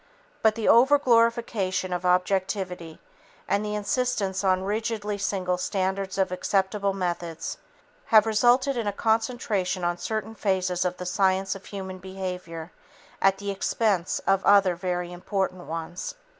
[0.41, 2.99] But the overglorification of objectivity
[3.47, 7.59] and the insistence on rigidly single standards of acceptable methods
[8.05, 12.71] have resulted in a concentration on certain phases of the science of human behavior
[13.21, 16.15] at the expense of other very important ones."